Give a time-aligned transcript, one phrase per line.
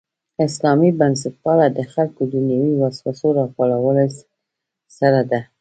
[0.45, 4.05] اسلامي بنسټپالنه د خلکو دنیوي وسوسو راپارولو
[4.97, 5.39] سره ده.